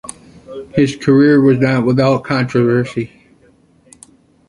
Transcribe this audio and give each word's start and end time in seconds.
His 0.73 0.95
career 0.95 1.39
was 1.41 1.59
not 1.59 1.85
without 1.85 2.23
controversy. 2.23 3.11